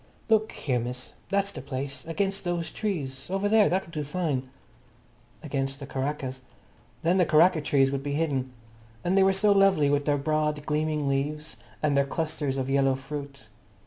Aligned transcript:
"Look 0.29 0.51
here, 0.53 0.79
miss, 0.79 1.13
that's 1.29 1.51
the 1.51 1.61
place. 1.61 2.07
Against 2.07 2.43
those 2.43 2.71
trees. 2.71 3.29
Over 3.29 3.47
there. 3.47 3.69
That'll 3.69 3.91
do 3.91 4.03
fine." 4.03 4.49
Against 5.43 5.79
the 5.79 5.85
karakas. 5.85 6.41
Then 7.03 7.19
the 7.19 7.25
karaka 7.27 7.61
trees 7.61 7.91
would 7.91 8.01
be 8.01 8.13
hidden. 8.13 8.51
And 9.03 9.15
they 9.15 9.21
were 9.21 9.31
so 9.31 9.51
lovely, 9.51 9.91
with 9.91 10.05
their 10.05 10.17
broad, 10.17 10.65
gleaming 10.65 11.07
leaves, 11.07 11.55
and 11.83 11.95
their 11.95 12.07
clusters 12.07 12.57
of 12.57 12.67
yellow 12.67 12.95
fruit. 12.95 13.47